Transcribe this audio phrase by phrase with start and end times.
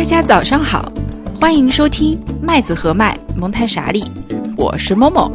[0.00, 0.90] 大家早上好，
[1.38, 4.02] 欢迎收听麦子和麦蒙台傻利，
[4.56, 5.30] 我是某某。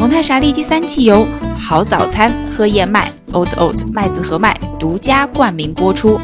[0.00, 1.24] 蒙台傻利第三季由
[1.56, 6.18] 好早餐喝燕麦 Oat Oat 麦子和麦独家冠名播出。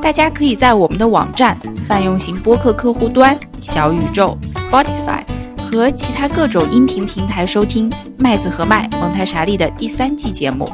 [0.00, 1.58] 大家可以在我们的网站、
[1.88, 5.24] 泛用型播客客户端、小宇宙、Spotify
[5.72, 10.70] 和其他各种音频平台收听麦子和麦蒙台傻利的第三季节目。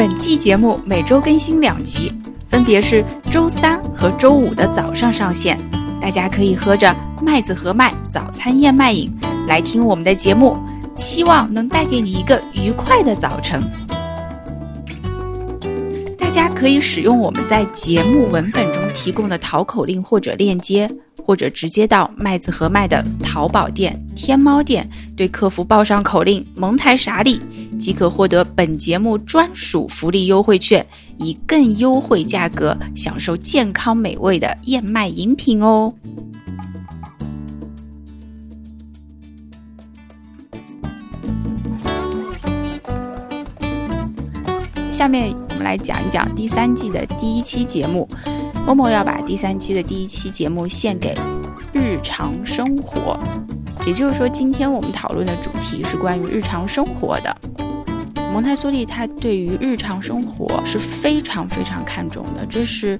[0.00, 2.10] 本季节目每周更新两集，
[2.48, 5.58] 分别是周三和周五的早上上线。
[6.00, 9.14] 大家可以喝着麦子和麦早餐燕麦饮
[9.46, 10.56] 来听我们的节目，
[10.96, 13.62] 希望能带给你一个愉快的早晨。
[16.16, 20.90] 大家可以使用我们在节目文本中提供的淘口令或者链接，
[21.30, 24.84] 或者直接到麦子和麦的淘宝店、天猫店，
[25.16, 27.40] 对客服报上口令“蒙台傻利”，
[27.78, 30.84] 即可获得本节目专属福利优惠券，
[31.20, 35.94] 以更优惠价格享受健康美味的燕麦饮品哦。
[44.90, 48.08] 下面我们来讲一讲第三季的第一期节目。
[48.70, 51.12] 默默要把第三期的第一期节目献给
[51.72, 53.18] 日常生活，
[53.84, 57.36] 也就是说，今天我们讨论的主题是关于日常生活的。
[58.32, 62.96] 蒙台梭利他对于日常生活是非常非常看重的，这是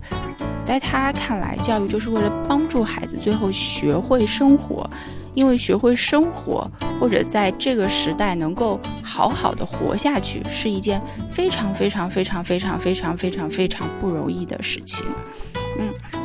[0.64, 4.90] 在他看来，教育就是为了帮助孩子最后学会生活。
[5.32, 15.06] 因为学会生活，或者在这个时代能够好好的活下去，是一件非常非常非常非常非常非常非常不容易的事情。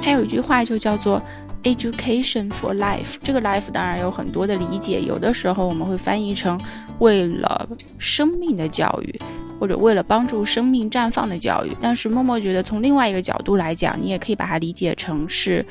[0.06, 1.20] 嗯，他有一句话就叫做
[1.64, 3.16] “education for life”。
[3.24, 6.60] 这个 “life” 当然有很多的理解，有的时候我们会翻译成
[7.00, 7.68] “为了
[7.98, 9.20] 生命的教育”
[9.60, 11.76] 或者“为了帮助生命绽放的教育”。
[11.82, 15.66] 但是默默觉得，从另外一个角度来讲，你也可以把它理解成是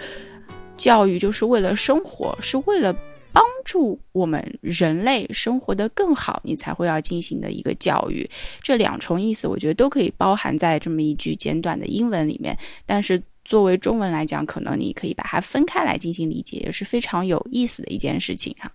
[0.77, 2.93] 教育就是为了生活，是为了。
[3.35, 8.31] 帮助我们人类生活的更好，你才会要进行的一个教育。
[8.63, 12.57] 这两重意思，我觉得都可以包含在这么一句简短的英文里面。
[12.87, 18.71] 但是作为中文来讲，可能你可以把它分开来进行理解，也是非常有意思的一件事情哈。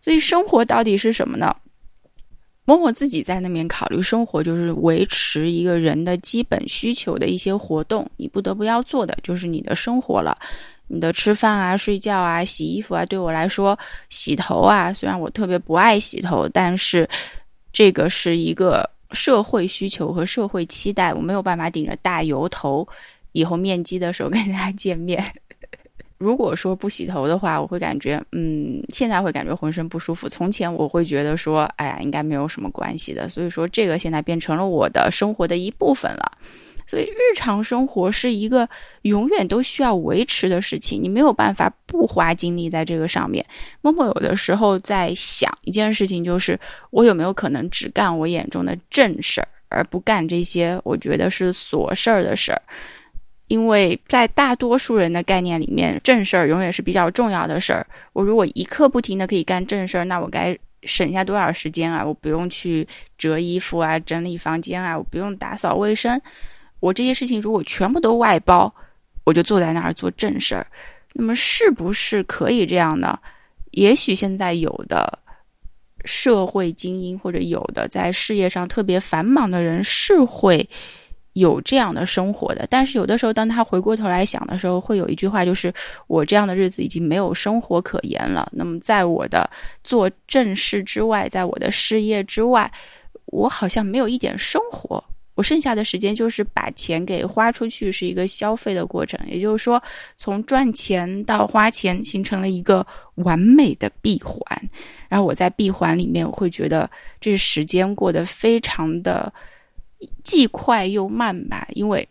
[0.00, 1.54] 所以生活到底是什么呢？
[2.64, 10.38] 某某自己在那边考虑，生活就是维持一个人的基本需求的一些活动，你不得不要做的就是你的生活了。
[10.86, 13.76] 你的吃饭啊、睡觉啊、洗衣服啊，对我来说，
[14.10, 17.08] 洗头啊，虽然我特别不爱洗头，但是
[17.72, 22.86] 这个是一个社会需求和社会期待，我没有办法顶着大油头
[23.32, 25.22] 以后面基的时候跟大家见面。
[26.18, 30.28] 如果说不洗头的话，我会感觉，嗯，现在会感觉浑身不舒服。
[30.28, 33.28] 从前我会觉得说，哎呀，应该没有什么关系的。
[33.28, 36.38] 所以说，这个现在变成了我的生活的一部分了。
[36.86, 38.68] 所以，日常生活是一个
[39.02, 43.44] 永远都需要维持的事情，你没有办法不花精力在这个上面。
[43.80, 46.58] 默默有的时候在想一件事情，就是
[46.90, 52.62] 我有没有可能只干我眼中的正事儿，而不干这些我觉得是琐事儿的事儿？
[53.52, 57.86] 因为在大多数人的概念里面，正事儿永远是比较重要的事儿。
[58.14, 62.02] 我如果一刻不停的可以干正事儿，那我该省下多少时间啊？
[62.02, 66.18] 我不用去折衣服啊，整理房间啊，我不用打扫卫生。
[66.80, 68.74] 我这些事情如果全部都外包，
[69.24, 70.66] 我就坐在那儿做正事儿，
[71.12, 73.18] 那么是不是可以这样呢？
[73.72, 75.18] 也许现在有的
[76.06, 80.66] 社会精英或者有的在事业上特别繁忙的人是会
[81.34, 85.72] 有这样的生活的，但是有的时候当他回过头来想的时候，会有一句话就是：
[86.06, 88.48] 我这样的日子已经没有生活可言了。
[88.52, 89.48] 那么在我的
[89.82, 92.70] 做正事之外，在我的事业之外，
[93.26, 95.02] 我好像没有一点生活。
[95.34, 99.18] 我剩下的时间就是把钱给花出去，是一个消费的过程。
[99.26, 99.82] 也就是说，
[100.14, 104.44] 从赚钱到花钱，形成了一个完美的闭环。
[105.08, 106.88] 然后我在闭环里面，我会觉得
[107.18, 109.32] 这时间过得非常的
[110.22, 111.66] 既快又慢吧。
[111.74, 112.08] 因为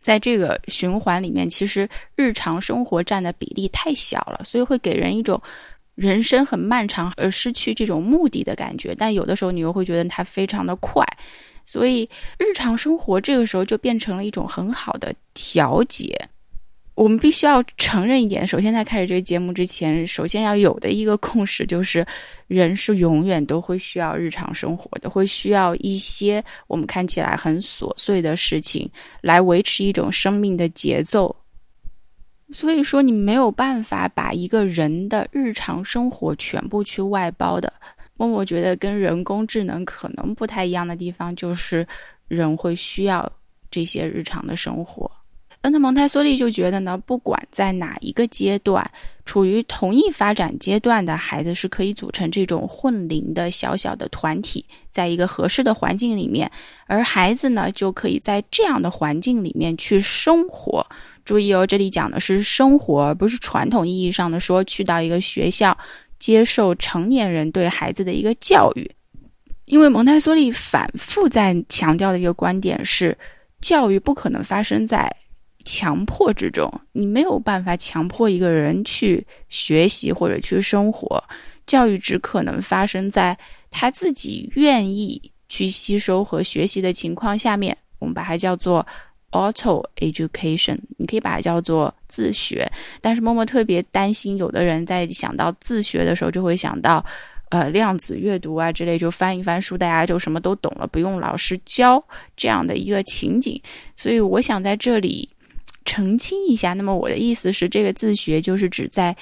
[0.00, 5.40] 在这个循环里面，其实日常生活占的比例太小了，所以会给人一种
[5.94, 8.94] 人生很漫长而失去这种目的的感觉。
[8.94, 11.06] 但有的时候，你又会觉得它非常的快。
[11.64, 12.08] 所以，
[12.38, 16.28] 日常生活这个时候就变成了一种很好的调节。
[16.94, 22.06] 我们必须要承认一点：首先，在开始这个节目之前，首先要有的一个共识就是，
[22.46, 28.88] 人是永远都会需要日常生活的，会需要一些我们看起来很琐碎的事情
[29.20, 31.34] 来维持一种生命的节奏。
[32.50, 37.72] 所以说，你没有办法把一个人的日常生活全部去外包的。
[38.16, 41.84] 默默觉得跟人工智能可能不太一样的地方，就是
[42.28, 43.28] 人会需要
[43.68, 45.10] 这些日常的生活。
[45.70, 48.88] 那蒙台梭利就觉得呢，不管在哪一个阶段，
[49.24, 56.50] 处于同一发展阶段的孩子是可以组成这种混龄的小小的团体，在一个合适的环境里面，
[56.86, 60.86] 而孩子呢就可以在这样的环境里面去生活。
[61.24, 65.74] 注意哦，这里讲的是生活，而不是传统意义上的说去到一个学校
[66.18, 68.90] 接受成年人对孩子的一个教育。
[69.64, 73.16] 因为蒙台梭利反复在强调的一个观点是，
[73.62, 75.10] 教育不可能发生在。
[75.64, 81.22] 强迫之中，你没有办法强迫一个人去学习或者去生活。
[81.66, 83.36] 教育只可能发生在
[83.70, 87.74] 他自己愿意去吸收和学习的情况下面。
[87.98, 88.86] 我们把它叫做
[89.30, 92.70] auto education，你可以把它叫做自学。
[93.00, 97.02] 但是默默特别担心，有的人在想到自学的时候，就会想到
[97.48, 102.04] 呃量子阅读啊之类，就翻一翻书，大家就什么都懂了，不用老师教
[102.36, 103.58] 这样的一个情景。
[103.96, 105.30] 所以我想在这里。
[105.84, 109.16] 澄清一下，那么我的意思是，这个自学就是指在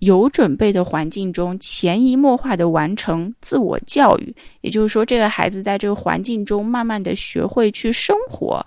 [0.00, 4.34] 有准备的环境中，潜移默化的完成自我教育。
[4.60, 8.64] 也就是说，这个孩子在这个环境中慢慢的学会去生活，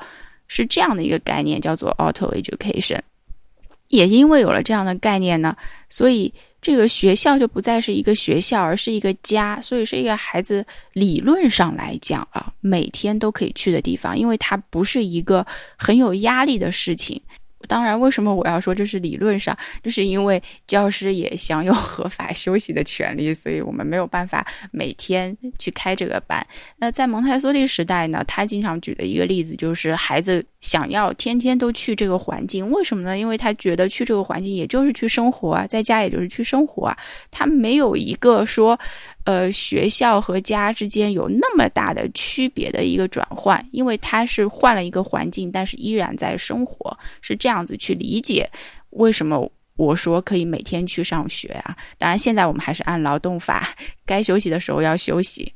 [0.48, 3.00] 是这样的一个概念，叫做 auto education。
[3.88, 5.56] 也因为有了这样的概念呢，
[5.89, 6.33] 所以。
[6.62, 15.46] 这个学校就不再是一个学校，而是一个家，所以是一个孩子理论上来讲啊，每天都可以去的地方，因为它不是一个
[15.78, 17.22] 很有压力的事情。
[17.68, 19.56] 当然，为什么我要说这是理论上？
[19.84, 26.46] 就是因为教师也享有合法休息的权利，所以我们没有办法每天去开这个班。
[26.78, 33.18] 那在蒙台梭利时代呢，他经常举的一个例子就是孩子想要天天都去这个环境，为什么呢？
[33.18, 36.98] 因为他觉得去这个环境也就是去生活啊，在家也就是去生活啊，
[37.32, 38.80] 他没有一个说。
[39.26, 48.50] 呃，学校和家之间有那么大的区别的一个转换，因为他是换了一个环境，但是依然在生活，是这样子去理解。
[48.92, 51.78] 为什么我说可以每天去上学啊？
[52.00, 53.70] 当然，现在我们还是按劳动法，
[54.04, 55.54] 该休息的时候要休息。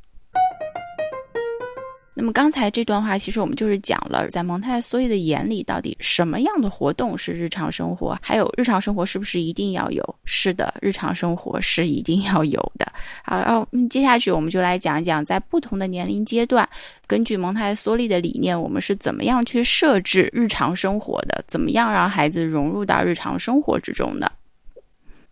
[2.15, 8.17] 那么刚才这段话，其实我们就是讲了，在蒙台梭利的眼里，到底什么样的活动是日常生活？
[8.21, 10.15] 还有日常生活是不是一定要有？
[10.23, 12.85] 是的，日常生活是一定要有的。
[13.23, 16.67] 好，然后接下去我们就来讲一讲，在不同的年龄阶段，
[17.07, 21.43] 根据蒙台梭利的理念，我们是怎么样去设置日常生活的？
[21.47, 24.31] 怎么样让孩子融入到日常生活之中的？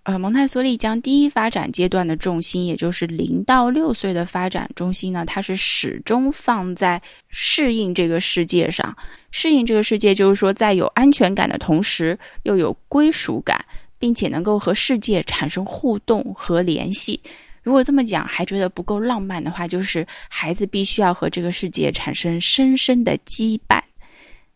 [0.04, 7.00] 呃，蒙台梭利将第一发展阶段的重心，也就是零到六岁的发展中心呢，它是始终放在
[7.30, 8.98] 适应这个世界上。
[9.30, 13.64] 适应这个世界，就是说在有安全感的同时，又有归属感，
[14.00, 17.22] 并且能够和世界产生互动和联系。
[17.62, 23.80] 如果这么讲还觉得不够浪漫的话，就是孩子必须要和这个世界产生深深的羁绊，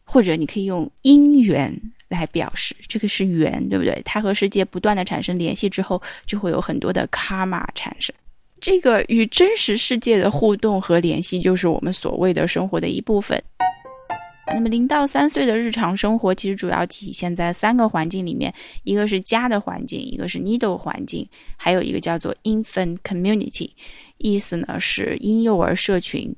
[0.06, 1.81] 或者你可以用因缘。
[2.07, 4.00] 来表示这个是缘，对不对？
[4.06, 8.13] 它和世界不断的产生联系之后，就会有很多的卡玛产生。
[8.62, 13.44] 这个与真实世界的互动和联系，就是我们所谓的生活的一部分。
[14.54, 18.54] 那么零到三岁的日常生活，其实主要体现在三个环境里面：
[18.84, 21.28] 一个是家的环境，一个是 needle 环境，
[21.58, 23.72] 还有一个叫做 infant community，
[24.19, 26.34] 意思呢是婴幼儿社群。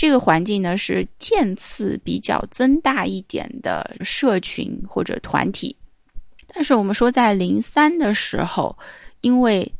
[0.00, 5.76] 这个环境呢是渐次比较增大一点的社群或者团体，
[6.46, 8.74] 但是我们说在零三的时候，
[9.20, 9.70] 因为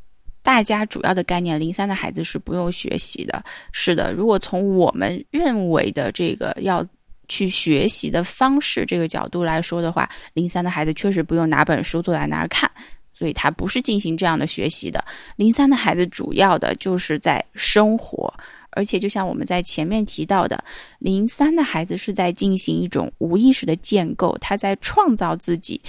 [0.42, 3.42] 大家主要的概念，零三的孩子是不用学习的。
[3.72, 6.86] 是的，如果从我们认为的这个要
[7.26, 12.70] 去学习的方式这个角度来说的话，零三的孩子确实不用拿本书坐在那儿看，
[13.14, 15.02] 所以他不是进行这样的学习的。
[15.36, 18.30] 零三的孩子主要的就是在生活。
[18.72, 20.62] 而且，就像我们在前面提到的，
[20.98, 25.80] 零三的孩子是在进行一种无意识的建构，他在创造自己，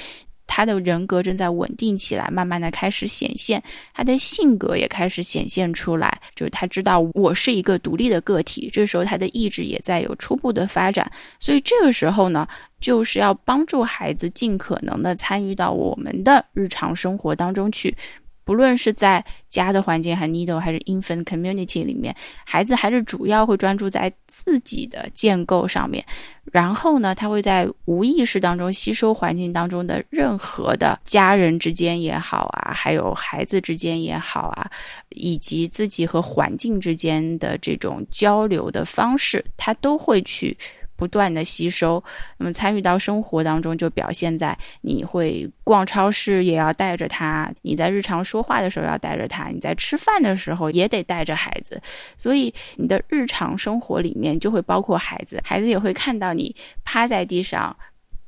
[0.48, 3.62] 他的人格正在稳定起来，慢慢的开始显现，
[3.94, 11.10] 他的性格也开始显现出来，就是他知道我是一个独立的个体，这时候他的意志也在有初步的发展，
[11.40, 12.48] 所以这个时候呢，
[12.82, 17.96] 就是要帮助孩子尽可能的参与到我们的日常生活当中去。
[18.44, 26.04] 不论是在家的环境，还是 needle，还是 infant community 里面，孩子还是主要会专注在自己的建构上面。
[26.52, 34.70] 然后呢，他会在无意识当中吸收环境当中的任何的家人之间也好啊，还有孩子之间也好啊，
[35.10, 40.58] 以及自己和环境之间的这种交流的方式，他都会去。
[41.02, 42.04] 不断的吸收。
[42.38, 51.82] 那么参与到生活当中，就表现在你会逛超市也要带着他，你在日常说话的时候要带着他，你在吃饭的时候也得带着孩子。
[52.20, 57.76] 所以你的日常生活里面就会包括孩子，孩子也会看到你趴在地上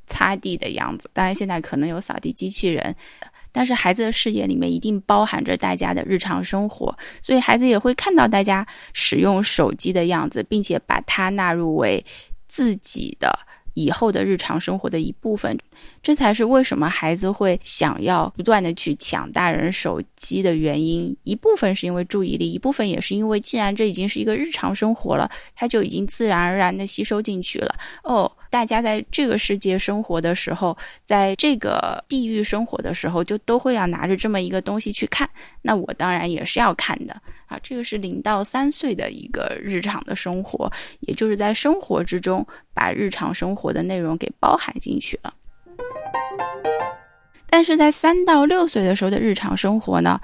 [0.07, 1.07] 擦地的样子。
[1.13, 2.95] 当然现在可能有扫地机器人。
[3.55, 12.03] 但是孩子的视野里面一定包含着大家的日常生活，所以孩子也会看到大家使用手机的样子，并且把它纳入为
[12.53, 13.31] 自己的
[13.73, 15.57] 以后的日常生活的一部分。
[16.03, 21.15] 这才是为什么孩子会想要不断的去抢大人手机的原因。
[21.23, 27.75] 一部分是因为注意力，一部分也是因为既然这已经是一个日常生活了，他就已经自然而然的吸收进去了。
[28.03, 28.31] 哦。
[28.53, 35.27] 大家在这个世界生活的时候，在这个地域生活的时候，就都会要拿着这么一个东西去看。
[35.63, 37.57] 那我当然也是要看的啊。
[37.63, 42.45] 这个是零到三岁的一个日常的生活，也就是在生活之中
[42.75, 45.33] 把日常生活的内容给包含进去了。
[47.49, 50.21] 但是在三到六岁的时候的日常生活呢？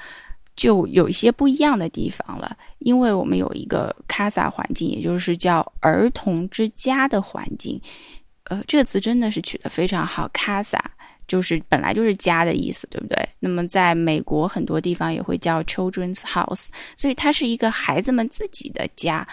[0.56, 7.82] 就有一些不一样的地方了，因为我们有一个 casa 环境，也就是叫儿童之家的环境。
[8.50, 10.80] 呃，这个词真的是取得非常好，casa
[11.28, 13.30] 就是本来就是家的意思，对不对？
[13.40, 19.26] 那么在美国很多地方也会叫 children's house，所以它是一个孩子们自己的家。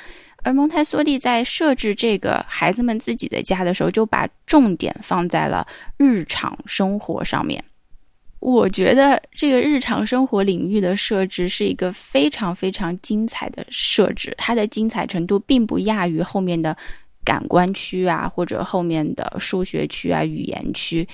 [0.42, 7.64] 而蒙台梭利在设置这个孩子们自己的家的时候，就把重点放在了日常生活上面。
[8.38, 16.76] 我觉得这个日常生活领域的设置是一个非常非常精彩的设置，它的精彩程度并不亚于后面的
[17.26, 21.06] 感官区啊，或者后面的数学区啊、语言区，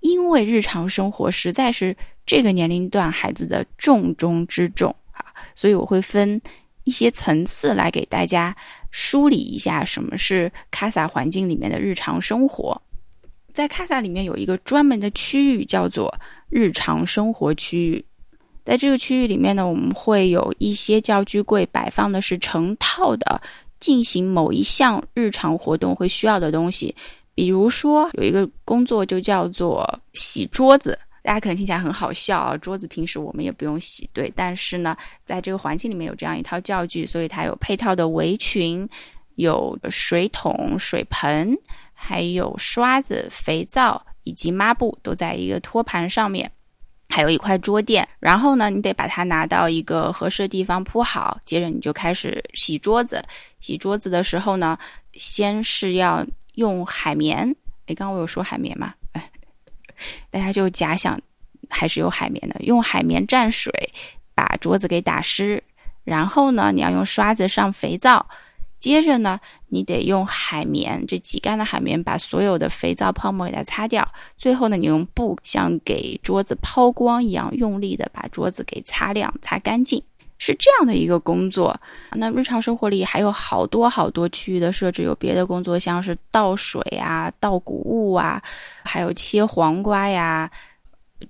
[0.00, 6.40] 因为日常生活实在是这个年龄段孩子的重中之重啊，所以我会分
[6.84, 8.54] 一些层次来给大家
[8.90, 12.80] 梳理一下什么是卡萨环境里面的日常生活。
[13.52, 16.14] 在卡萨里面有一个专门的区域叫做。
[16.48, 18.04] 日常生活区域，
[18.64, 23.42] 在这个区域里面呢，我们会有一些教具柜，摆放的是成套的
[23.78, 26.94] 进行某一项日常活动会需要的东西。
[27.34, 32.56] 比如说，有一个工作就叫做洗桌子，大家可能听起来很好笑啊。
[32.56, 34.32] 桌子平时我们也不用洗，对。
[34.34, 38.88] 但是呢，在这个环境里面有这样一套教具，所以它有配套的围裙、
[39.34, 41.56] 有水桶、水盆，
[41.92, 44.04] 还有刷子、肥皂。
[44.26, 46.50] 以及抹布都在一个托盘上面，
[47.08, 48.06] 还有一块桌垫。
[48.20, 51.38] 然后呢，你得把它拿到一个合适的地方铺好。
[51.44, 53.22] 接着你就开始洗桌子。
[53.60, 54.78] 洗桌子的时候呢，
[55.14, 57.54] 先是要用海绵。
[57.86, 58.94] 诶，刚刚我有说海绵吗？
[59.12, 59.30] 哎，
[60.30, 61.20] 大家就假想
[61.70, 62.60] 还是有海绵的。
[62.60, 63.72] 用海绵蘸水
[64.34, 65.62] 把桌子给打湿。
[66.04, 68.28] 然后呢，你要用刷子上肥皂。
[68.78, 74.06] 接着呢，你得用海绵，这挤干的海绵把所有的肥皂泡沫给它擦掉。
[74.36, 80.00] 最后呢，你用布像给桌子抛光一样，用力的把桌子给擦亮、擦干净，
[80.38, 81.74] 是这样的一个工作。
[82.12, 88.40] 那日常生活里还有好多好多区域的设置，有别的工作，像是倒水啊、倒谷物啊，
[88.84, 90.48] 还有切黄瓜呀。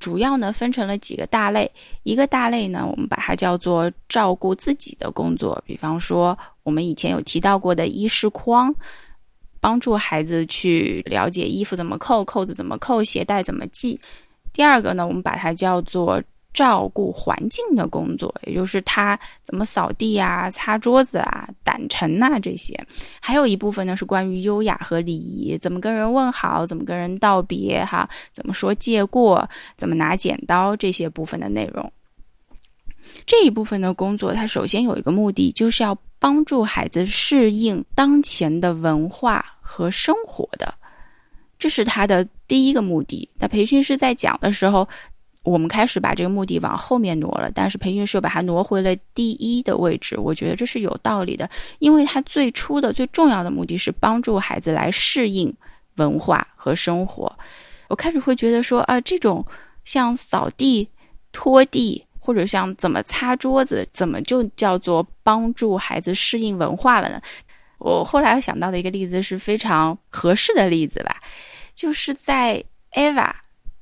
[0.00, 1.70] 主要呢分成了几个大类，
[2.02, 8.74] 一个大类呢，我们把它叫做照顾自己的工作，比方说我们以前有提到过的衣饰框，
[9.60, 14.00] 帮助孩子去了解衣服怎么扣，扣子怎么扣，鞋带怎么系。
[14.52, 16.20] 第二个呢，我们把它叫做。
[16.56, 22.82] 照顾环境的工作，也就是他怎么扫地啊、擦桌子啊、掸尘呐这些，
[23.20, 29.46] 还有一部分呢是关于优雅和礼仪，怎么跟人问好，怎么跟人道别，哈，怎么说借过，
[29.76, 31.92] 怎么拿剪刀这些部分的内容。
[33.24, 40.74] 这一部分的工作，它首先有一个目的，就是要帮助孩子适应当前的文化和生活的，
[41.58, 43.28] 这是他的第一个目的。
[43.38, 44.88] 那培训师在讲的时候。
[45.46, 50.18] 我们开始把这个目的往后面挪了，但是培训师又把它挪回了第一的位置。
[50.18, 51.48] 我觉得这是有道理的，
[51.78, 55.54] 因为它最初的最重要的目的是帮助孩子来适应
[55.98, 57.32] 文化和生活。
[57.86, 59.46] 我开始会觉得说啊，这种
[59.84, 60.88] 像扫地、
[61.30, 67.20] 拖地，或者像怎么擦桌子，怎么就叫做帮助孩子适应文化了呢？
[67.78, 71.20] 我后来想到的一个例子是非常合适的例子吧，
[71.72, 72.64] 就是在
[72.94, 73.30] Eva。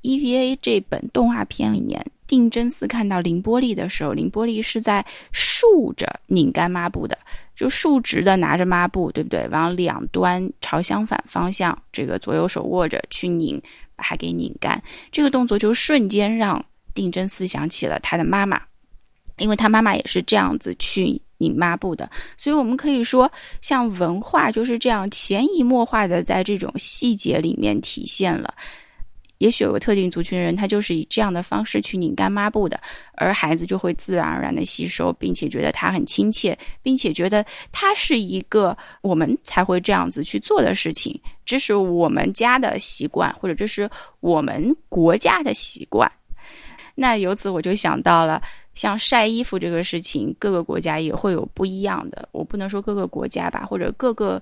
[0.03, 7.17] EVA 这本动画片里面，定真寺看到凌波丽的时候，凌波丽是在竖着拧干抹布的，
[7.55, 9.47] 就竖直的拿着抹布，对不对？
[9.47, 13.59] 往两端朝相反方向，这个左右手握着去拧，
[13.95, 14.79] 把它给拧干。
[15.11, 16.63] 这个动作就瞬间让
[16.95, 18.59] 定真寺想起了他的妈妈，
[19.37, 22.09] 因为他妈妈也是这样子去拧抹布的。
[22.37, 28.51] 所以，我们可以说，像文化就是这样潜移默化的在这种细节里面体现了。
[29.39, 32.79] 也许有个特定族群人，他就是以这样的方式去拧干抹布的，
[33.15, 43.89] 而孩子就会自然而然的吸收，并且觉得他很亲切，并且觉得他是一个我们才会这样子去做的事情，这是我们家的习惯，或者这是
[44.21, 46.09] 我们国家的习惯。
[46.95, 48.41] 那由此我就想到了，
[48.73, 52.27] 像晒衣服这个事情，各个国家也会有不一样的。
[52.31, 54.41] 我不能说各个国家吧，或者各个。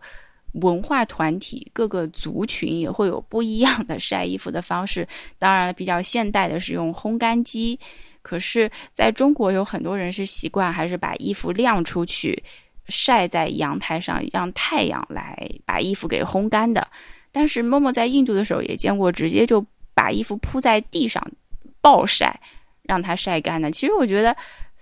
[0.62, 5.07] 文化团体各个族群也会有不一样的晒衣服的方式。
[5.39, 7.79] 当然了，比较现代的是用烘干机。
[8.22, 12.43] 可是，在中国有很多人是习惯还是把衣服晾出去，
[12.88, 16.88] 晒在阳台上，让太阳来把衣服给烘干的。
[17.31, 21.19] 但是，默默在印度的时候也见过，直接就把衣服铺在地上
[21.84, 22.40] 暴晒，
[22.82, 23.70] 让它晒干的。
[23.70, 24.36] 其实，我觉得。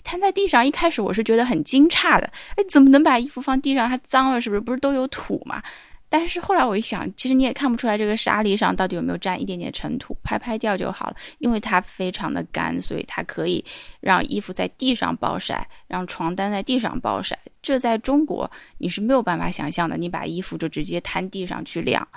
[0.03, 3.87] 摊在地上，一开始我是觉得很惊诧的，哎，怎么能把衣服放地上？
[3.87, 4.59] 它脏了，是不是？
[4.59, 5.61] 不是都有土吗？
[6.09, 13.63] 但是后来我一想，其实你也看不出来这个沙粒上到底有没有沾一点点尘土，拍拍掉就好了，因为它非常的干，所以它可以
[13.99, 17.37] 让衣服在地上暴晒，让床单在地上暴晒。
[17.61, 22.07] 这在中国你是没有办法想象的，你把衣服就直接摊地上去晾。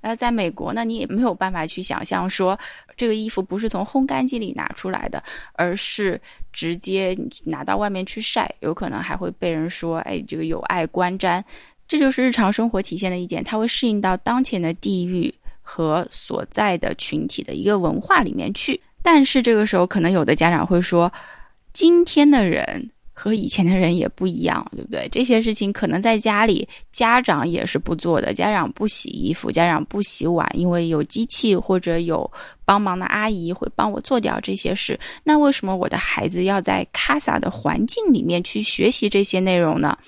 [0.00, 2.58] 呃，在美国呢，你也没有办法去想象说
[2.96, 5.22] 这个衣服不是从烘干机里拿出来的，
[5.52, 6.20] 而是
[6.52, 11.42] 直接拿到外面去晒，有可能还会被人说，哎，这个有碍观瞻。
[11.86, 18.80] 这就是日常生活体现的一点，它会适应到当前的地域和所在的群体的一个文化里面去。
[19.02, 21.12] 但是这个时候，可能有的家长会说，
[21.72, 22.90] 今天的人。
[23.20, 25.08] 和以前的人也不一样，对不对？
[25.10, 32.30] 这些事情可能在家里家长也是不做的，家长不洗衣服，家长不洗碗，因为有机器或者有
[32.64, 34.96] 帮忙的阿姨会帮我做掉这些事。
[35.24, 39.98] 那为什么我的孩子要在 casa 的环境里面去学习这些内容呢？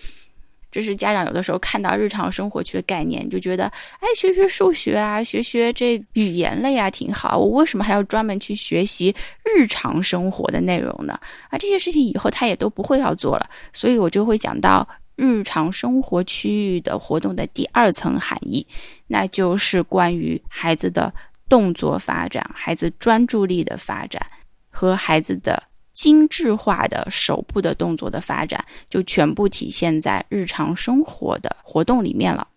[0.70, 7.36] 这是家长有的时候看到日常生活区的概念，就觉得，哎，学学数学啊，学学这语言类啊，挺好。
[7.36, 11.18] 我为什么还要专门去学习日常生活的内容呢？
[11.48, 13.50] 啊，这些事情以后他也都不会要做了。
[13.72, 18.66] 所以我就会讲到日常生活区域的活动的第二层含义，
[19.08, 21.12] 那就是关于孩子的
[21.48, 24.24] 动作发展、孩子专注力的发展
[24.70, 25.69] 和孩子的。
[26.00, 32.48] 精致化的手部的动作的发展，就全部体现在日常生活的活动里面了。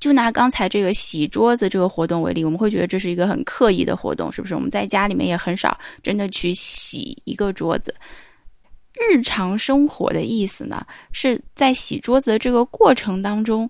[0.00, 4.54] 就拿刚才这个洗桌子这个活动为例，我们会觉得这是一个很刻意的活动，是不是？
[4.54, 7.94] 我们在家里面也很少真的去洗一个桌子。
[8.94, 13.68] 日常生活的意思呢，是在洗桌子的这个过程当中，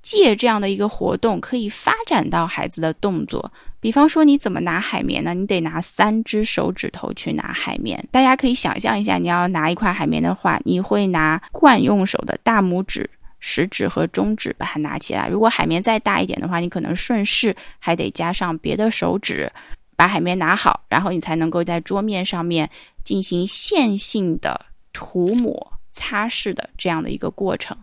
[0.00, 3.50] 借这样的一个活动，可以发展到孩子的动作。
[3.80, 5.34] 比方说，你怎么拿海绵呢？
[5.34, 8.08] 你得拿三只手指头去拿海绵。
[8.10, 15.28] 大家可以想象一下，你要拿一块海绵的话，你会拿惯用手的大拇指、食指和中指把它拿起来。
[15.28, 19.50] 如果海绵再大一点的话，你可能顺势还得加上别的手指
[19.94, 22.68] 把海绵拿好，然后你才能够在桌面上面
[23.04, 24.60] 进行线性的
[24.92, 27.76] 涂抹、擦拭的这样的一个过程。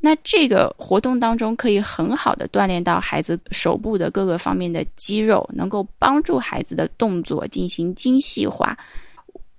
[0.00, 8.78] 那这个活动当中可以很好的锻炼到孩子手部的各个方面的肌肉，能够帮助孩子的动作进行精细化。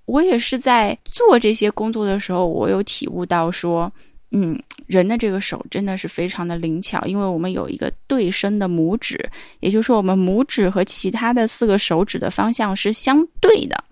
[0.06, 3.92] 我也是在做这些工作的时候，我有体悟到说，
[4.32, 13.84] 嗯，人的这个手真的是非常的灵巧，因为我们有一个对称的拇指，也就是说，我们拇指和其他的四个手指的方向是相对的，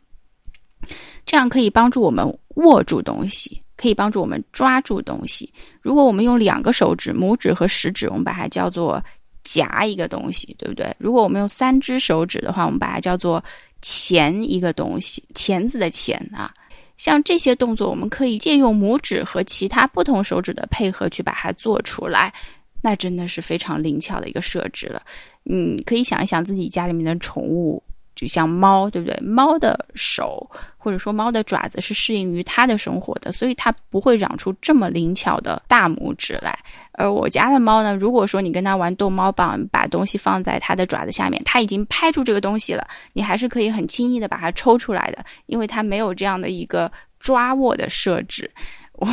[1.26, 3.62] 这样可以帮助我们握住东西。
[3.78, 5.50] 可以帮助我们抓住东西。
[5.80, 9.02] 如果我们用两个手指，拇指和食指，我们把它叫做
[9.42, 10.94] 夹一个东西，对不对？
[10.98, 13.42] 如果我们用三只手指的话，我们把它叫做
[13.80, 16.52] 钳一个东西，钳子的钳啊。
[16.96, 22.34] 像这些动作，我们可以借用拇指和其他不同手指的配合去把它做出来，
[22.82, 25.00] 那真的是非常灵巧的一个设置了。
[25.48, 27.80] 嗯，可以想一想自己家里面的宠物。
[28.18, 29.16] 就像猫，对不对？
[29.22, 36.58] 猫的手或者说猫的爪子是适应于它的生活的，所以它不会长出这么灵巧的大拇指来。
[36.94, 48.50] 而我家的猫呢，如果说你跟它玩逗猫棒，把东西放在它的爪子下面，它已经拍住这个东西了，你还是可以很轻易的把它抽出来的，因为它没有这样的一个抓握的设置。
[48.98, 49.06] 我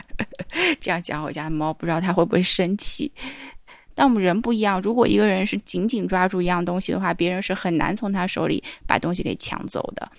[0.80, 3.12] 这样讲，我家的猫不知道它会不会生气。
[4.02, 10.10] 但我们人不一样，如果一个人是紧紧抓住一样东西的话，别人是很难从他手里把东西给抢走的。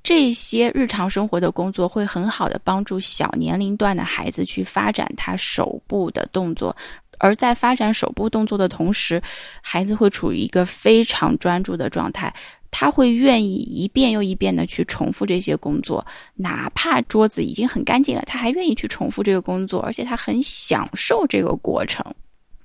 [0.00, 6.76] 这些日常生活的工作会很好的帮助小年龄段的孩子去发展他手部的动作，
[7.18, 9.20] 而在发展手部动作的同时，
[9.60, 12.32] 孩子会处于一个非常专注的状态，
[12.70, 22.06] 他会愿意一遍又一遍的去重复这些工作，哪怕桌子已经很干净了，他还愿意去重复这个工作，而且他很享受这个过程。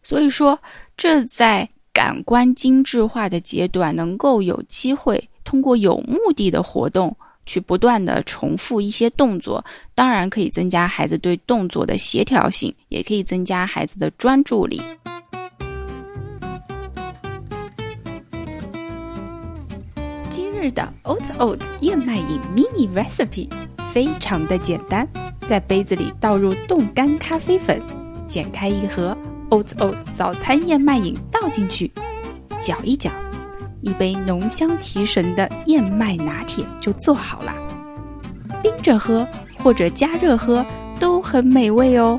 [0.04, 0.60] 所以说，
[0.98, 14.82] 这在感官精致化的阶段，能够有机会通过有目的的活动去不断的重复一些动作，当然可以增加孩子对动作的协调性，也可以增加孩子的专注力。
[20.30, 23.50] 今日的 Oat Oat 燕麦饮 mini recipe
[23.94, 25.08] 非常的简单，
[25.50, 27.82] 在杯子里倒入冻干咖啡粉，
[28.28, 29.18] 剪开一盒
[29.52, 31.92] Oat Oat 早餐燕麦饮倒进去，
[32.62, 33.12] 搅一搅，
[33.82, 37.54] 一杯浓香提神的燕麦拿铁就做好了。
[38.64, 40.66] 冰着喝或者加热喝
[40.98, 42.18] 都很美味哦。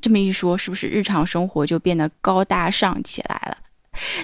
[0.00, 3.58] 这么一说，是不是日常生活就变得高大上起来了？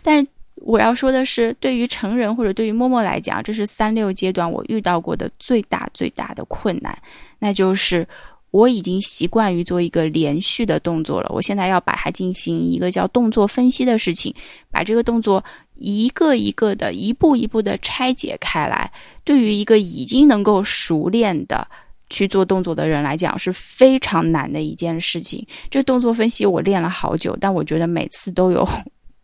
[0.05, 6.97] 但是我要说的是，对于成人或者对于默默来讲，这是三六阶段我遇到过的最大最大的困难，
[7.41, 8.07] 那就是
[8.55, 14.33] 我已经习惯于做一个连续的动作了，我现在要把它进行一个叫动作分析的事情，
[14.71, 18.93] 把这个动作一个一个的、一步一步的拆解开来，
[19.25, 21.67] 对于一个已经能够熟练的
[22.09, 25.45] 去做动作的人来讲，是非常难的一件事情。
[25.69, 28.65] 这动作分析我练了好久，但我觉得每次都有。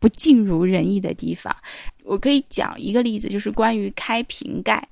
[0.01, 1.55] 不尽如人意的地方，
[2.05, 4.89] 我可以讲一个例子，就是关于开瓶盖。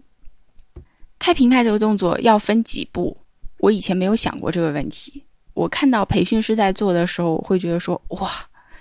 [1.19, 3.17] 开瓶盖这个动作要分几步，
[3.59, 5.23] 我以前没有想过这个问题。
[5.55, 8.31] 我看到培训师在做的时候，我会觉得说：哇，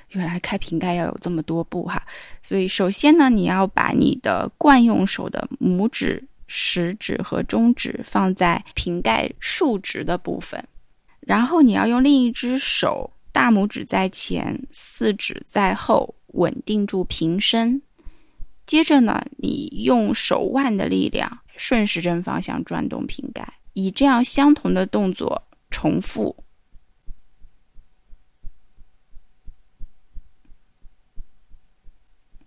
[0.09, 2.01] 原来开瓶盖要有这么多步哈！
[2.43, 10.63] 所以首先呢，你要把你的惯用手的拇指、食指和中指放在瓶盖竖直的部分，
[11.21, 13.11] 然后你要用另一只手。
[13.33, 17.79] 大拇指在前，四指在后，稳定住瓶身。
[18.65, 26.43] 接着呢，你用手腕的力量顺时针方向转动瓶盖，以这样相同的动作重复，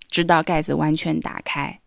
[0.08, 1.80] 直到盖子完全打开。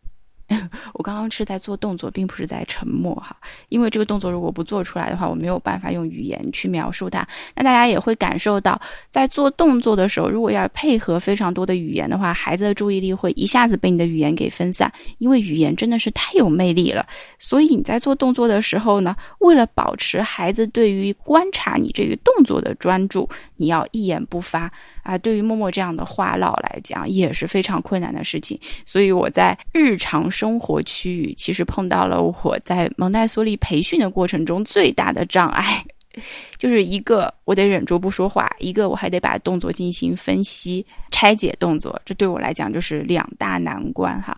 [0.93, 3.35] 我刚刚是在做动作，并不是在沉默哈。
[3.69, 7.25] 因为这个动作如果不做出来的话，我没有办法用语言去描述它。
[7.55, 8.79] 那大家也会感受到，
[9.09, 14.91] 在做动作的时候，如果要配合非常多的语言的话，孩子的注意力会一下子被你的语言给分散。
[15.17, 17.05] 因为语言真的是太有魅力了。
[17.39, 24.71] 所以你在做动作的时候呢，为了保持孩子对于观察你这个动作的专注，你要一言不发
[25.03, 25.15] 啊。
[25.17, 28.59] 对于默默这样的话唠来讲，也是非常困难的事情。
[28.85, 35.85] 所以我在日常生活区域，其实碰到了我在蒙台梭利培训的过程中最大的障碍，
[36.57, 44.35] 就是一个我得忍住不说话，一个我还得把动作进行分析、拆解动作，这对我来讲就是两大难关哈。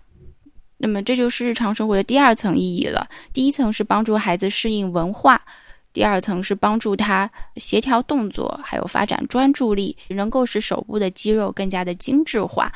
[0.77, 3.07] 那么这就是日常生活的第二层意义了。
[3.31, 5.41] 第一层是帮助孩子适应文化，
[5.95, 12.69] 第二层是帮助他协调动作，还有发展专注力，能够使手部的肌肉更加的精致化。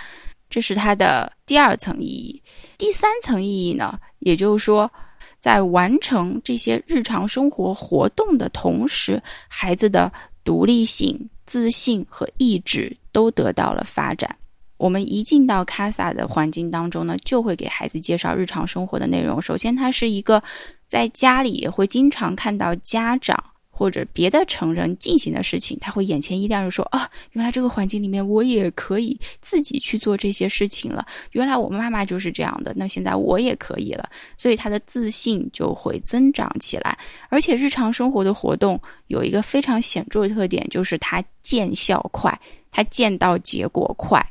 [0.50, 2.42] 这是它的第二层意义，
[2.78, 4.00] 第三层意义呢？
[4.20, 4.90] 也就是说，
[5.38, 10.10] 在完成这些日常生活活动的同时，孩子的
[10.46, 14.34] 独立性、自信和意志都得到了发展。
[14.78, 19.42] 我们一进到卡萨的环境当中呢，就会给孩子介绍日常生活的内容。
[19.42, 20.42] 首先，它是一个
[20.90, 23.42] 在家里也会经常看到家长。
[23.72, 31.08] 或者别的成人进行的事情，他会眼前一亮，就说啊，原来这个环境里面我也可以自己去做这些事情了。
[31.32, 34.10] 原来我妈妈就是这样的，那现在我也可以了。
[34.38, 37.00] 所以他的自信就会增长起来。
[37.30, 42.38] 而且日常生活的活动有一个非常显著的特点，就是它见效快，
[42.70, 44.22] 它见到结果快。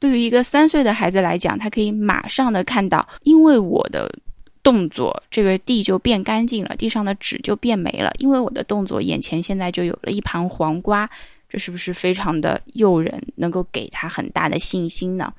[0.00, 4.12] 对于一个三岁的孩子来讲，他可以马上的看到，因为我的。
[4.62, 11.08] 动作，这个地就变干净了，地上的纸就变没了，因为我的动作，眼前现在就有了一盘黄瓜，
[11.48, 15.32] 这是不是非常的诱人，能够给他很大的信心呢？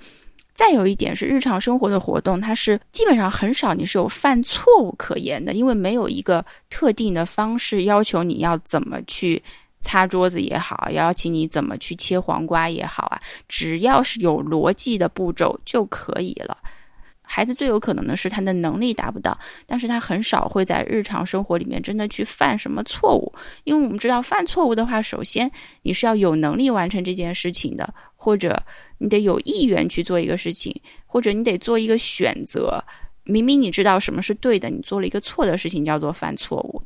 [0.53, 9.41] 再有一点是日常生活的活动，它是基本上很少你是有犯错误可言的，因为没有一个特定的方式要求你要怎么去
[9.81, 16.55] 擦桌子也好，邀请你怎么去切黄瓜也好啊，只要是有逻辑的步骤就可以了。
[17.25, 23.33] 孩子最有可能的是他的能力达不到，但是他很少会在日常生活里面真的去犯什么错误，
[23.63, 25.49] 因为我们知道犯错误的话，首先
[25.81, 28.62] 你是要有能力完成这件事情的，或者
[28.99, 32.83] 你得有意愿去做一个事情，或者你得做一个选择。
[33.25, 36.81] 明明你知道什么是对的，你做了一个错的事情，叫做犯错误。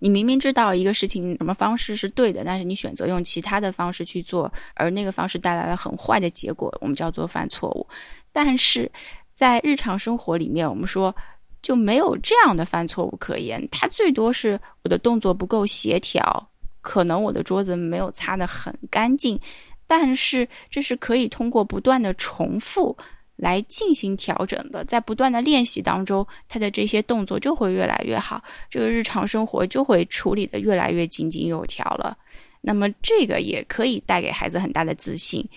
[0.00, 7.86] 你明明知道一个事情什么方式是对的，但是你选择用其他的方式去做，而那个方式带来了很坏的结果，我们叫做犯错误。
[8.32, 8.90] 但是
[9.38, 11.14] 在日常生活里面，我们说
[11.62, 19.38] 就没有这样的犯错误可言，它最多是我的动作不够协调，可能我的桌子没有擦得很干净，
[19.86, 22.98] 但是这是可以通过不断的重复。
[23.36, 32.18] 来进行调整的，在不断的练习当中，他的这些动作就会越来越好，这个日常生活就会处理的越来越井井有条了。
[32.62, 35.48] 那么，这个也可以带给孩子很大的自信。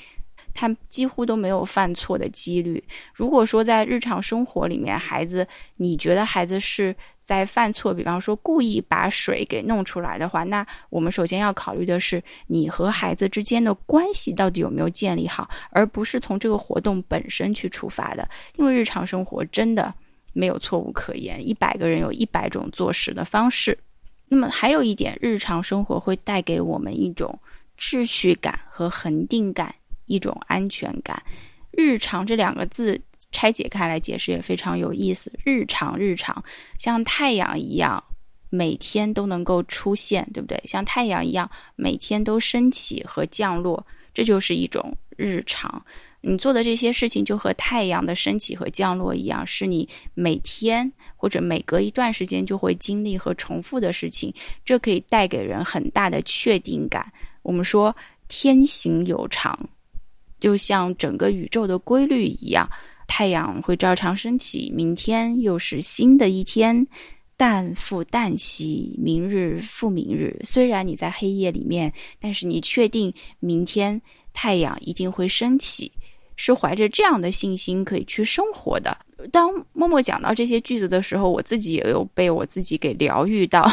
[0.54, 2.84] 他几乎都没有犯错的几率。
[3.14, 18.28] 如果说在日常生活里面，孩子你觉得孩子是在犯错，比方说故意把水给弄出来的话，那我们首先要考虑的是你和孩子之间的关系到底有没有建立好，而不是从这个活动本身去出发的。
[18.58, 19.94] 因为日常生活真的
[20.34, 23.78] 没有错误可言，一百个人有一百种做事的方式。
[24.28, 27.40] 那么还有一点，日常生活会带给我们一种
[27.78, 29.76] 秩序感和恒定感。
[30.12, 31.24] 一种安全感，
[31.72, 33.00] 日常这两个字
[33.32, 35.32] 拆解开来解释也非常有意思。
[35.46, 36.44] 日常，日常
[36.78, 38.04] 像太阳一样，
[38.50, 40.62] 每天都能够出现，对不对？
[40.66, 45.84] 像太阳一样，每天都升起和降落，这就是一种日常。
[46.24, 54.32] 你做的这些事情就和太阳的升起和降落一样，是你每天或者每隔一段时间就会经历和重复的事情，
[54.66, 57.12] 这可以带给人很大的确定感。
[57.42, 57.96] 我们说
[58.28, 59.58] 天行有常。
[60.42, 62.70] 就像整个宇宙的规律一样，
[63.08, 66.88] 太阳会照常升起，明天又是新的一天，
[67.38, 70.38] 旦复旦夕，明日复明日。
[70.44, 74.02] 虽然你在黑夜里面，但是你确定明天
[74.34, 75.92] 太阳一定会升起，
[76.36, 78.98] 是怀着这样的信心可以去生活的。
[79.32, 83.72] 当默默讲到这些句子的时候，我自己也有被我自己给疗愈到，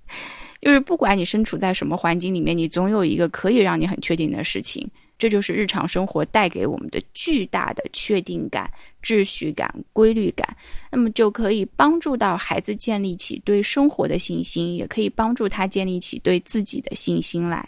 [0.62, 4.90] 就是不管你身处在什么环境里面，你总有一个可以让你很确定的事情。
[5.18, 8.70] 这就是日常生活带给我们的巨大的确定感、
[9.02, 10.56] 秩序感、规律感，
[10.90, 17.66] 那么就可以帮助到孩子建立起对生活的信心，也可以帮助他建立起对自己的信心来。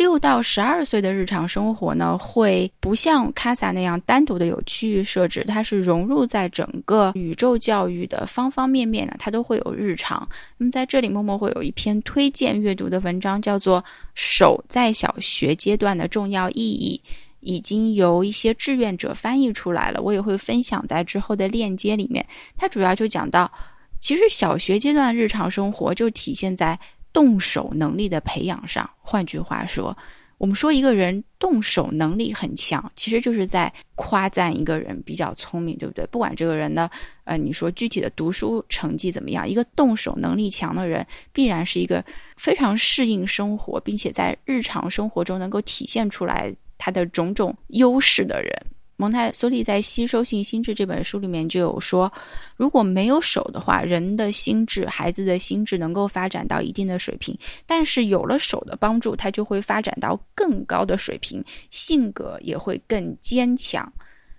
[0.00, 10.26] 六到十二岁的日常生活呢，会不像卡萨那样单独的有区域设置，它是融入在整个宇宙教育的方方面面的，它都会有日常。
[10.56, 13.82] 那么在这里，默默会有一篇推荐阅读的文章，叫做
[14.14, 16.98] 《手在小学阶段的重要意义》，
[17.40, 22.26] 已经由一些志愿者翻译出来了，我也会分享在之后的链接里面。
[22.56, 23.52] 它主要就讲到，
[24.00, 26.80] 其实小学阶段日常生活就体现在。
[27.12, 29.96] 动手能力的培养上，换句话说，
[30.38, 36.06] 我们说一个人动手能力很强，其实就是在夸赞一个人比较聪明，对不对？
[36.06, 36.88] 不管这个人呢，
[37.24, 42.04] 呃，你说具体的读书成绩怎么样，一个动手能力强的人，必然是一个
[42.36, 48.50] 非常适应生活，并且在日常生活中能够体现出来他的种种优势的人。
[49.00, 52.12] 蒙台梭利在《吸收性心智》这本书里面就有说，
[52.54, 57.34] 如果没有手的话，人的心智、孩子的心智能够发展到一定的水平；
[57.64, 63.90] 但是有了手的帮助，他就会发展到更高的水平，性格也会更坚强。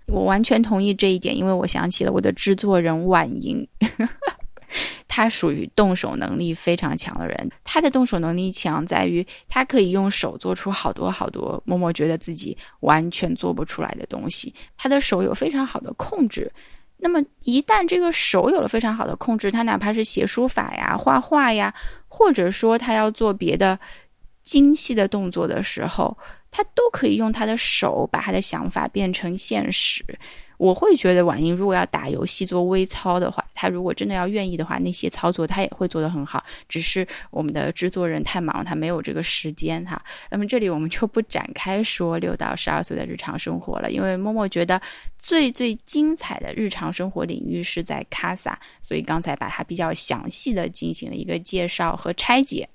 [0.06, 3.66] 我完全同意这一点，因为我想起了我的制作人婉莹。
[5.08, 7.50] 他属于动手能力非常强的人。
[7.64, 14.52] 他的动手能力强在于，他可以用手做出好多好多默默觉得自己完全做不出来的东西。
[14.76, 16.50] 他的手有非常好的控制。
[17.04, 21.74] 那么，一旦这个手有了非常好的控制，他哪怕是写书法呀、画画呀，
[22.06, 23.76] 或者说他要做别的
[24.44, 26.16] 精细的动作的时候，
[26.52, 30.04] 他都可以用他的手把他的想法变成现实。
[30.62, 36.44] 我会觉得婉莹如果要打游戏做微操的话，她如果真的要愿意的话，那些操作她也会做得很好。
[36.68, 40.00] 只是我们的制作人太忙，他没有这个时间哈。
[40.30, 44.80] 那么这里我们就不展开说六到十二岁的日常生活了，因为默默觉得
[45.18, 52.68] 最最精彩的日常生活领域是在卡萨，所以刚才把它比较详细的进行了一个介绍和拆解。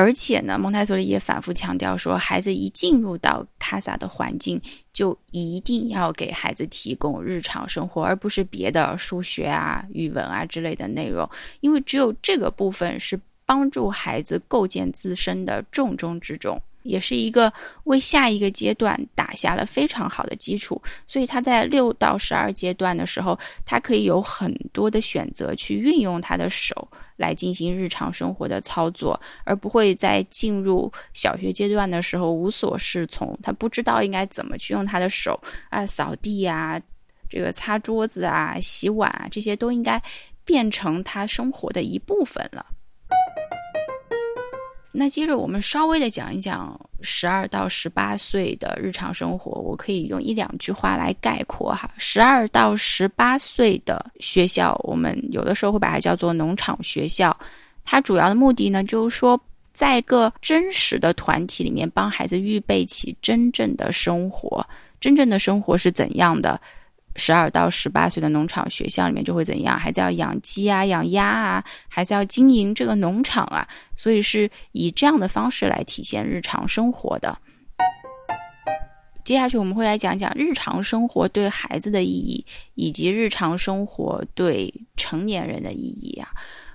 [0.00, 4.58] 而且呢，蒙台梭利也反复强调说，孩子一进入到卡萨的环境，
[4.94, 11.28] 就一定要给孩子提供日常生活，而不是别的数学啊、语文啊之类的内容，
[11.60, 16.58] 因为只有这个部分是帮助孩子构建自身的重中之重。
[16.82, 17.52] 也是一个
[17.84, 33.38] 为下一个阶段打下了非常好的基础，所以他在六到十二阶段的时候，他可以有很多的选择去运用他的手来进行日常生活的操作，而不会在进入小学阶段的时候无所适从。
[33.42, 35.38] 他不知道应该怎么去用他的手
[35.68, 36.80] 啊，扫地啊，
[37.28, 40.02] 这个擦桌子啊、洗碗啊，这些都应该
[40.44, 42.64] 变成他生活的一部分了。
[44.92, 51.88] 那接着我们稍微的讲一讲十二到十八岁的日常生活，我可以用一两句话来概括哈。
[51.96, 57.36] 十二到十八岁的学校，我们有的时候会把它叫做农场学校，
[57.84, 59.40] 它主要的目的呢，就是说
[59.72, 64.66] 在一个真实的团体里面，帮孩子预备起真正的生活。
[64.98, 66.60] 真正的生活是怎样的？
[67.16, 69.78] 十二到十八岁的农场学校里面就会怎样？
[69.78, 77.36] 孩子要养鸡啊，养鸭啊，孩子要经营这个农场啊，所以是以这样的方式来体现日常生活的。
[79.24, 82.44] 接下去我们会来讲讲日常生活对孩子的意义，
[82.74, 86.28] 以及日常生活对成年人的意义啊。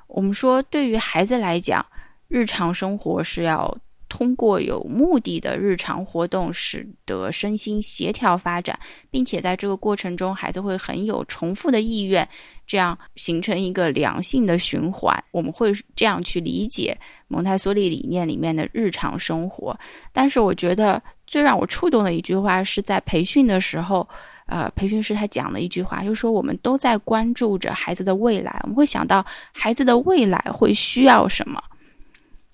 [0.08, 1.86] 我们说，对于孩子来讲，
[2.28, 3.78] 日常生活是要。
[4.08, 8.78] 通过有目的的日常活动，使得身心协调发展，
[9.10, 12.28] 并且在这个过程中，孩子会很有重复的意愿，
[12.68, 15.24] 这样形成一个良性的循环。
[15.32, 19.78] 我们会这样去理解蒙台梭利理念里面的日常生活。
[20.14, 24.08] 但是，我觉得最让我触动的一句话是在培训的时候，
[24.46, 31.62] 呃，培训师他讲的一句话，就是说我们都在关注着孩子的未来，我们会想到孩子的未来会需要什么。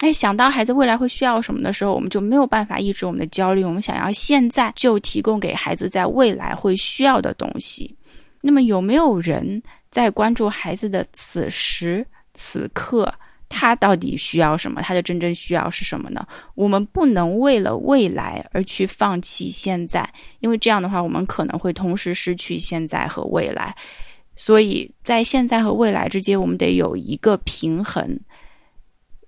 [0.01, 3.63] 哎，想到孩子未来会需要什么的时候，我们就没有办法抑制我们的焦虑。
[3.63, 7.95] 我们想要现在就提供给孩子在未来会需要的东西。
[8.41, 9.61] 那么，有没有人
[9.91, 13.13] 在关注孩子的此时此刻，
[13.47, 14.81] 他到底需要什么？
[14.81, 16.25] 他的真正需要是什么呢？
[16.55, 23.75] 我们不能为了未来而去放弃现在，因为这样的话，我们可能会同时失去现在和未来。
[24.35, 28.19] 所以在现在和未来之间，我们得有一个平衡。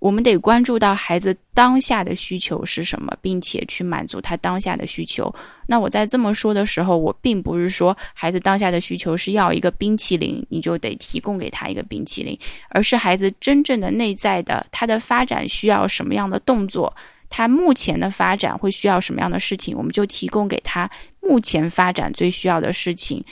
[0.04, 5.34] 我们得关注到孩子当下的需求是什么，并且去满足他当下的需求。
[5.66, 12.38] 那我在这么说的时候，我并不是说孩子当下的需求是要一个冰淇淋，你就得提供给他一个冰淇淋，
[12.68, 16.94] 而是孩子真正的内在的他的发展需要什么样的动作，
[17.30, 20.90] 他目前的发展会需要什么样的事情，我们就提供给他
[21.22, 23.24] 目前发展最需要的事情。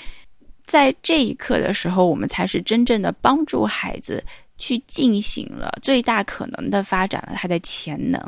[0.64, 4.24] 在这一刻的时候，我们才是真正的帮助孩子。
[4.62, 8.22] 去进行了最大可能的发展了他的潜能，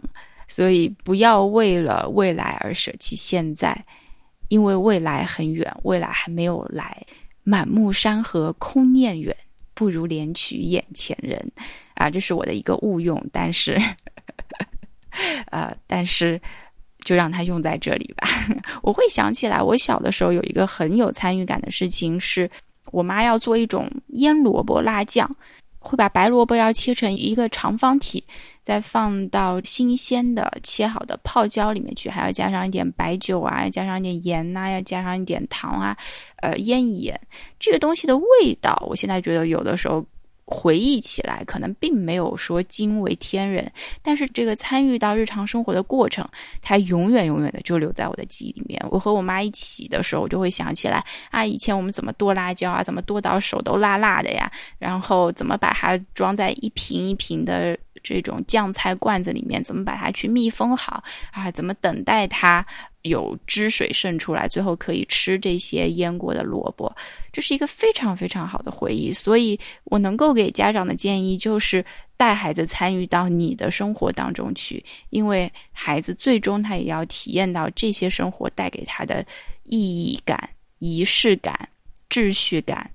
[0.47, 3.85] 所以不要为了未来而舍弃现在，
[4.49, 7.05] 因为未来很远，未来还没有来。
[7.43, 9.35] 满目山河空念远，
[9.75, 11.51] 不如怜取眼前人。
[11.93, 13.79] 啊，这是我的一个误用，但是，
[15.51, 16.41] 呃，但是
[17.03, 18.27] 就让它用在这里吧。
[18.81, 22.49] 我会想起来，我小的时候有一个很有参与感的事情，是
[22.91, 25.29] 我妈要做一种腌萝卜辣酱。
[25.83, 28.23] 会把白萝卜要切成一个长方体，
[28.63, 35.95] 再放到新鲜的切好的泡椒里面去，还要加上一点白酒啊，加上一点盐呐，要加上一点糖啊，
[36.37, 37.19] 呃，腌一腌。
[37.59, 40.03] 这个东西的味道，我现在觉得有的时候。
[40.45, 46.27] 回忆起来，可能并没有说惊为天人，但是这个参与到日常生活的过程，
[46.61, 48.83] 它永远永远的就留在我的记忆里面。
[48.89, 62.65] 我和我妈一起的时候，我就会想起来啊，以前我们怎么剁辣椒啊，怎么剁到手都辣辣的呀，然后怎么把它装在一瓶一瓶的这种酱菜罐子里面，怎么把它去密封好啊，怎么等待它。
[63.03, 66.93] 有汁水渗出来，最后可以吃这些腌过的萝卜，
[67.31, 69.13] 这是一个非常非常好的回忆。
[69.13, 71.85] 所以我能够给家长的建议就是
[72.17, 79.25] 带孩子参与到你的生活当中去，因为孩子最终他也要体验到这些生活带给他的
[79.63, 81.69] 意义感、仪式感、
[82.09, 82.89] 秩序感，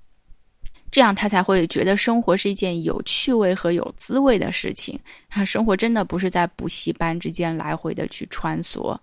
[0.91, 4.99] 这样他才会觉得生活是一件有趣味和有滋味的事情。
[5.29, 8.97] 他生活真的不是在补习班之间来回的去穿梭。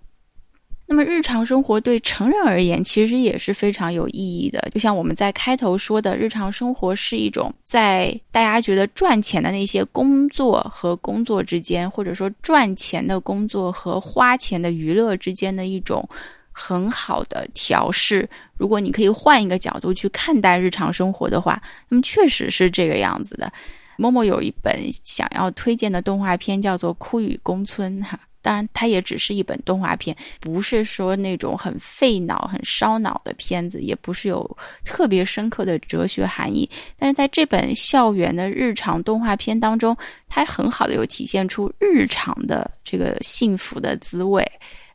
[0.89, 4.71] 那么日常生活对成人而言，其实也是非常有意义的。
[4.73, 16.09] 就像我们在开头说的，日常生活是一种在大家觉得赚钱的那些工作和工作之间，或者说赚钱的工作和花钱的娱乐之间的一种
[16.53, 18.29] 很好的调试。
[18.57, 23.53] 如果你可以换一个角度去看待日常生活的话，那么确实是这个样子的。
[23.99, 28.21] 某某有一本想要推荐的动画片，叫做《枯雨宫村》哈。
[28.47, 36.71] 当然，它也只是一本动画片，不是说那种很费脑、很烧脑的片子，也不是有特别深刻的哲学含义。
[36.97, 39.97] 但是在这本校园的日常动画片当中，
[40.29, 44.41] 它很好的有体现出日常的这个幸福的滋味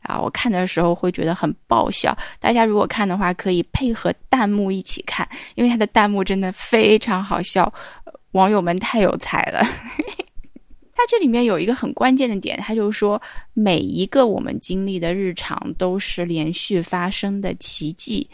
[0.00, 0.18] 啊！
[0.18, 2.16] 我看的时候会觉得很爆笑。
[2.40, 7.70] 大家如果看的话，可以配合弹幕一起看，因为它的弹幕真的非常好笑，
[8.30, 9.62] 网友们太有才了。
[11.02, 13.20] 它这里面有一个很关键的点，它就是说，
[13.54, 18.30] 每一个我们经历的日常都是连续发生的奇迹。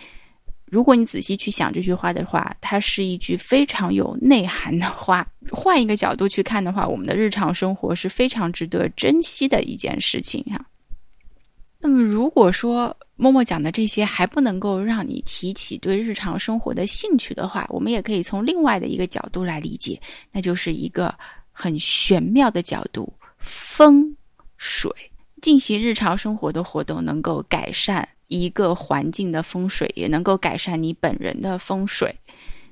[0.66, 5.27] 如果你仔细去想这句话的话，它是一句非常有内涵的话。
[5.51, 10.62] 换一个角度去看的话，我们的日常生活是非常值得珍惜的一件事情哈。
[11.81, 19.99] 那么，如果说默默讲的这些还不能够让你提起对日常生活的兴趣的话，我们也可以从另外的一个角度来理解，
[20.33, 21.16] 那就是一个
[21.59, 24.17] 很玄妙的角度——风
[24.57, 24.91] 水。
[25.41, 28.09] 进行日常生活的活动，能够改善。
[28.27, 32.15] 一个环境的风水也能够改善你本人的风水，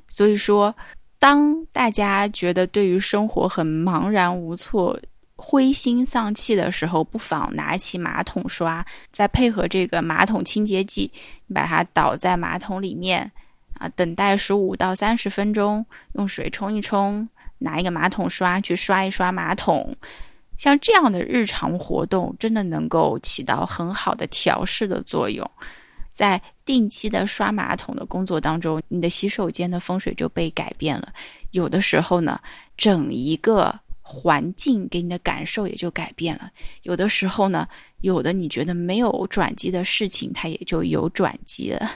[0.06, 0.74] 所以说，
[1.18, 5.00] 当大家觉得对于生活很茫然无措、
[5.34, 11.10] 灰心丧气的时候，不妨拿起马桶刷，再配合这个马桶清洁剂，
[11.46, 13.32] 你把它倒在马桶里面，
[13.78, 17.26] 啊，等待十五到三十分钟，用水冲一冲，
[17.58, 19.96] 拿一个马桶刷去刷一刷马桶。
[20.58, 25.48] 像这样的日常活动，真的能够起到很好的调试的作用。
[26.08, 31.12] 在定期的刷马桶的工作当中，你的洗手间的风水就被改变了。
[31.50, 32.40] 有的时候呢，
[32.74, 36.50] 整一个环境给你的感受也就改变了。
[36.84, 37.68] 有的时候呢，
[38.00, 41.90] 有的你觉得没有转机的事情，它也就有转机了。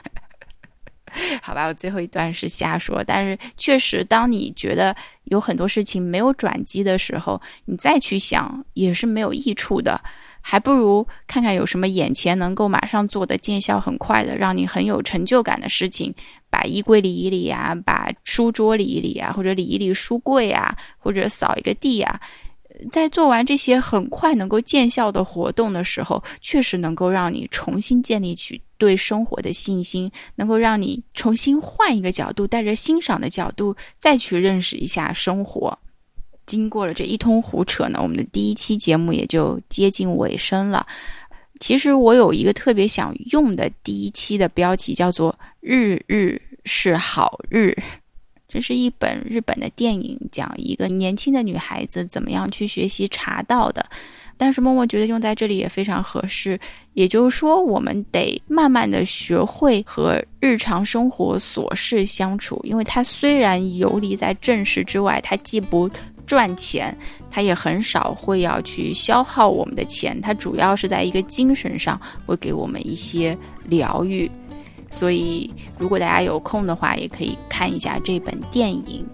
[1.41, 4.95] 好吧，我最后一段是瞎说，但是确实，当你觉得
[5.25, 10.01] 有很多事情没有转机的时候，你再去想也是没有益处的，
[10.41, 16.13] 还不如看看有什么眼前能够马上做的、见效很快的、让你很有成就感的事情，
[16.49, 22.19] 把衣柜理一理啊，把书桌理一理啊，或者理一理书柜啊，或者扫一个地啊。
[22.89, 35.77] 在做完这些很快能够见效的活动的时候，确实能够让你重新建立起对生活的信心，能够让你重新换一个角度，带着欣赏的角度再去认识一下生活。
[36.47, 40.87] 经过了这一通胡扯呢，我们的第一期节目也就接近尾声了。
[41.59, 47.77] 其实我有一个特别想用的第一期的标题，叫做“日日是好日”。
[48.49, 53.85] 这是一本日本的电影，讲一个年轻的女孩子怎么样去学习茶道的。
[54.37, 56.59] 但是默默觉得用在这里也非常合适。
[56.93, 65.89] 也就是说，我们得慢慢的学会和日常生活琐事相处，因为它虽然游离在正事之外，它既不
[66.25, 66.95] 赚钱，
[67.29, 74.29] 它也很少会要去消耗我们的钱，它主要是在一个精神上会给我们一些疗愈。
[74.89, 79.05] 所以，如果大家有空的话，也可以看一下这本电影。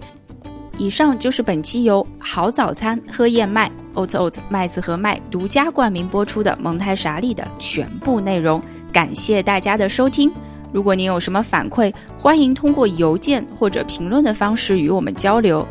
[0.78, 8.62] 以上就是本期由好早餐喝燕麦 Oat Oat 麦子和麦独家冠名播出的蒙太莎利的全部内容。
[8.94, 10.32] 感谢大家的收听。
[10.72, 15.66] 如果您有什么反馈，欢迎通过邮件或者评论的方式与我们交流。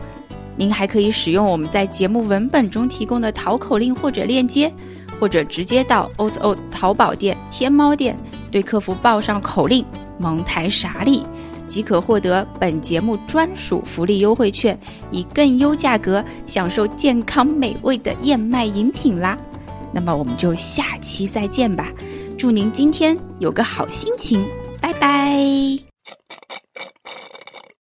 [0.57, 4.73] 您还可以使用我们在节目文本中提供的淘口令或者链接，
[5.21, 8.17] 或者直接到 Oat Oat 淘宝店、天猫店。
[8.51, 9.85] 对客服报上口令
[10.19, 11.23] “蒙台傻利”，
[11.67, 14.79] 即可获得本节目专属福利优惠券，
[15.11, 19.37] 以更优价格享受健康美味的燕麦饮品啦。
[19.93, 21.93] 那么我们就下期再见吧，
[22.37, 24.45] 祝您今天有个好心情，
[24.81, 25.39] 拜拜。